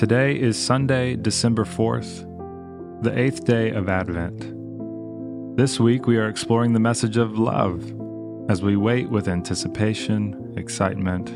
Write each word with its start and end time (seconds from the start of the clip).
Today 0.00 0.34
is 0.34 0.58
Sunday, 0.58 1.14
December 1.14 1.66
4th, 1.66 2.24
the 3.02 3.18
eighth 3.18 3.44
day 3.44 3.68
of 3.68 3.90
Advent. 3.90 4.56
This 5.58 5.78
week 5.78 6.06
we 6.06 6.16
are 6.16 6.26
exploring 6.26 6.72
the 6.72 6.80
message 6.80 7.18
of 7.18 7.38
love 7.38 7.82
as 8.48 8.62
we 8.62 8.76
wait 8.76 9.10
with 9.10 9.28
anticipation, 9.28 10.54
excitement, 10.56 11.28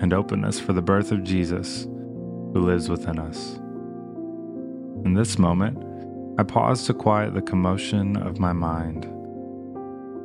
and 0.00 0.14
openness 0.14 0.58
for 0.58 0.72
the 0.72 0.80
birth 0.80 1.12
of 1.12 1.24
Jesus 1.24 1.82
who 1.82 2.64
lives 2.64 2.88
within 2.88 3.18
us. 3.18 3.56
In 5.04 5.12
this 5.12 5.38
moment, 5.38 5.76
I 6.40 6.42
pause 6.42 6.86
to 6.86 6.94
quiet 6.94 7.34
the 7.34 7.42
commotion 7.42 8.16
of 8.16 8.38
my 8.38 8.54
mind. 8.54 9.04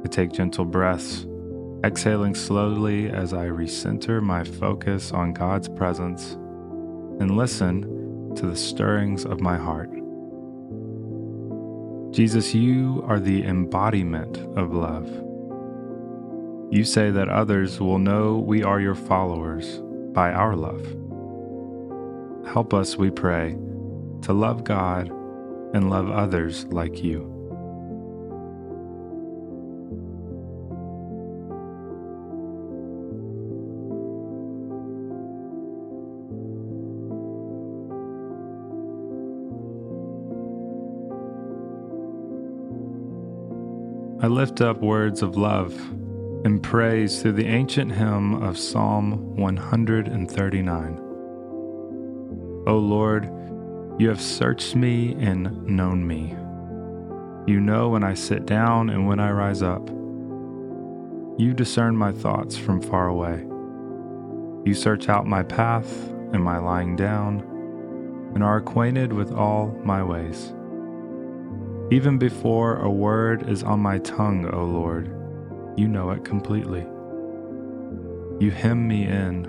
I 0.06 0.08
take 0.08 0.32
gentle 0.32 0.64
breaths, 0.64 1.26
exhaling 1.84 2.36
slowly 2.36 3.10
as 3.10 3.34
I 3.34 3.48
recenter 3.48 4.22
my 4.22 4.46
focus 4.46 5.12
on 5.12 5.34
God's 5.34 5.68
presence 5.68 6.38
and 7.22 7.38
listen 7.38 8.34
to 8.36 8.48
the 8.48 8.56
stirrings 8.56 9.26
of 9.26 9.40
my 9.40 9.56
heart. 9.56 9.92
Jesus, 12.12 12.56
you 12.56 13.04
are 13.08 13.20
the 13.20 13.44
embodiment 13.44 14.40
of 14.58 14.74
love. 14.74 15.08
You 16.74 16.84
say 16.84 17.12
that 17.12 17.30
others 17.30 17.80
will 17.80 18.00
know 18.00 18.40
we 18.40 18.64
are 18.64 18.82
your 18.82 18.96
followers 18.96 19.80
by 20.14 20.34
our 20.34 20.56
love. 20.56 20.84
Help 22.52 22.74
us, 22.74 22.98
we 22.98 23.12
pray, 23.12 23.52
to 24.24 24.34
love 24.34 24.64
God 24.64 25.10
and 25.74 25.92
love 25.92 26.10
others 26.10 26.66
like 26.66 27.04
you. 27.04 27.31
I 44.24 44.28
lift 44.28 44.62
up 44.62 44.78
words 44.82 45.24
of 45.24 45.36
love 45.36 45.74
and 46.46 46.62
praise 46.62 47.20
through 47.20 47.32
the 47.32 47.48
ancient 47.48 47.92
hymn 47.92 48.36
of 48.44 48.56
Psalm 48.56 49.36
139. 49.36 50.98
O 52.68 52.78
Lord, 52.78 53.26
you 53.98 54.08
have 54.10 54.22
searched 54.22 54.76
me 54.76 55.16
and 55.20 55.66
known 55.66 56.06
me. 56.06 56.36
You 57.52 57.60
know 57.62 57.90
when 57.90 58.04
I 58.04 58.14
sit 58.14 58.46
down 58.46 58.92
and 58.92 59.08
when 59.08 59.20
I 59.20 59.32
rise 59.32 59.64
up. 59.64 59.90
You 61.40 61.56
discern 61.56 61.98
my 61.98 62.12
thoughts 62.12 62.56
from 62.56 62.80
far 62.80 63.08
away. 63.08 63.44
You 64.70 64.76
search 64.76 65.10
out 65.10 65.26
my 65.26 65.42
path 65.42 65.92
and 66.32 66.44
my 66.44 66.60
lying 66.60 66.96
down, 66.96 67.40
and 68.36 68.44
are 68.44 68.58
acquainted 68.58 69.14
with 69.14 69.32
all 69.32 69.76
my 69.84 70.04
ways. 70.04 70.54
Even 71.92 72.18
before 72.18 72.78
a 72.78 72.90
word 72.90 73.50
is 73.50 73.64
on 73.64 73.82
my 73.82 73.98
tongue, 73.98 74.46
O 74.54 74.64
Lord, 74.64 75.08
you 75.78 75.90
know 75.90 76.12
it 76.12 76.24
completely. 76.24 76.88
You 78.40 78.50
hem 78.50 78.88
me 78.88 79.04
in, 79.04 79.44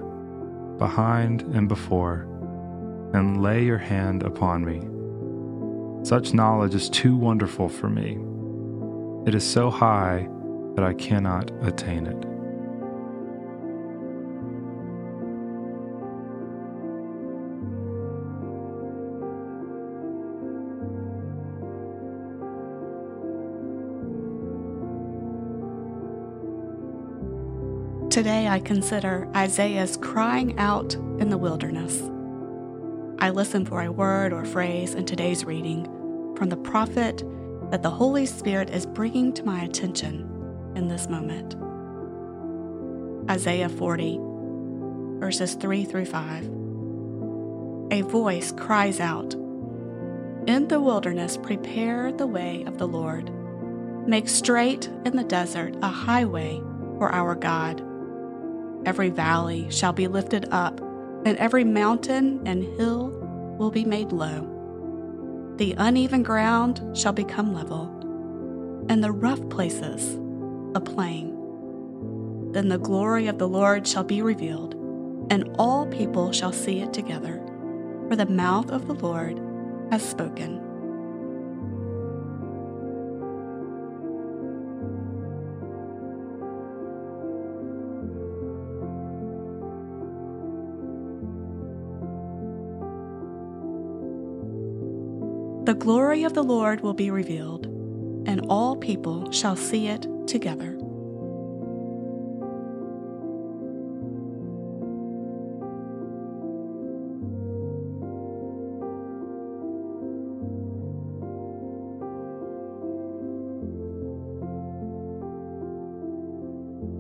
behind 0.77 1.43
and 1.55 1.69
before, 1.69 2.27
and 3.15 3.41
lay 3.41 3.65
your 3.65 3.79
hand 3.79 4.25
upon 4.25 4.65
me. 4.65 4.81
Such 6.05 6.35
knowledge 6.35 6.75
is 6.75 6.91
too 6.91 7.17
wonderful 7.17 7.69
for 7.69 7.89
me. 7.89 8.19
It 9.25 9.37
is 9.37 9.49
so 9.49 9.71
high 9.71 10.29
that 10.75 10.85
I 10.85 10.95
cannot 10.95 11.53
attain 11.63 12.09
it. 12.09 12.32
Today 28.13 28.47
I 28.47 28.61
consider 28.61 29.27
Isaiah's 29.35 29.97
crying 29.97 30.59
out 30.59 30.93
in 30.93 31.31
the 31.31 31.39
wilderness. 31.39 31.99
I 33.21 33.31
listen 33.31 33.65
for 33.65 33.81
a 33.81 33.91
word 33.91 34.35
or 34.35 34.45
phrase 34.45 34.95
in 34.95 35.07
today's 35.07 35.47
reading 35.47 35.87
from 36.37 36.51
the 36.51 36.59
prophet 36.59 37.25
that 37.71 37.83
the 37.83 37.89
Holy 37.89 38.27
Spirit 38.27 38.69
is 38.69 38.85
bringing 38.85 39.33
to 39.33 39.45
my 39.45 39.63
attention 39.63 40.29
in 40.77 40.89
this 40.89 41.09
moment. 41.09 41.57
Isaiah 43.31 43.71
40, 43.71 44.19
verses 45.19 45.55
3 45.55 45.87
through 45.87 46.05
5. 46.05 46.45
A 47.93 48.03
voice 48.03 48.53
cries 48.53 49.01
out 49.01 49.33
In 50.47 50.69
the 50.69 50.83
wilderness, 50.83 51.39
prepare 51.39 52.13
the 52.13 52.27
way 52.27 52.63
of 52.65 52.77
the 52.77 52.89
Lord. 52.89 53.33
Make 54.07 54.29
straight 54.29 54.91
in 55.07 55.17
the 55.17 55.25
desert 55.25 55.77
a 55.81 55.89
highway 55.89 56.61
for 56.99 57.11
our 57.11 57.35
God. 57.35 57.83
Every 58.85 59.11
valley 59.11 59.71
shall 59.71 59.93
be 59.93 60.09
lifted 60.09 60.49
up, 60.51 60.81
and 61.25 61.37
every 61.39 61.65
mountain 61.65 62.41
and 62.47 62.65
hill 62.65 63.11
will 63.59 63.71
be 63.71 63.85
made 63.85 64.13
low. 64.13 64.49
The 65.57 65.75
uneven 65.79 66.23
ground 66.23 66.97
shall 66.97 67.13
become 67.13 67.55
level, 67.55 67.85
and 68.89 69.03
the 69.05 69.13
rough 69.13 69.49
places 69.51 70.19
a 70.75 70.81
plain. 70.81 71.29
Then 72.53 72.69
the 72.69 72.79
glory 72.79 73.27
of 73.27 73.39
the 73.39 73.49
Lord 73.49 73.87
shall 73.87 74.05
be 74.05 74.23
revealed, 74.23 74.75
and 75.31 75.55
all 75.59 75.87
people 75.87 76.33
shall 76.33 76.53
see 76.53 76.81
it 76.81 76.93
together, 76.93 77.41
for 78.09 78.17
the 78.17 78.27
mouth 78.27 78.71
of 78.71 78.87
the 78.87 78.95
Lord 78.95 79.41
has 79.91 80.03
spoken. 80.03 80.62
The 95.65 95.75
glory 95.75 96.25
of 96.25 96.35
the 96.35 96.43
Lord 96.43 96.81
will 96.81 96.93
be 96.93 97.13
revealed, 97.13 97.67
and 98.27 98.45
all 98.49 98.75
people 98.75 99.31
shall 99.31 99.55
see 99.55 99.87
it 99.87 100.09
together. 100.27 100.77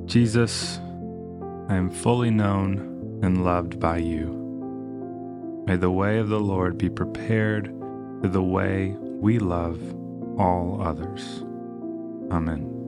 Jesus, 0.07 0.79
I 1.69 1.75
am 1.75 1.91
fully 1.91 2.31
known 2.31 3.21
and 3.25 3.45
loved 3.45 3.81
by 3.81 3.97
you. 3.97 4.39
May 5.67 5.75
the 5.75 5.91
way 5.91 6.19
of 6.19 6.29
the 6.29 6.39
Lord 6.39 6.79
be 6.79 6.89
prepared 6.89 7.75
the 8.23 8.43
way 8.43 8.97
we 8.99 9.39
love 9.39 9.81
all 10.39 10.81
others. 10.83 11.43
Amen. 12.31 12.82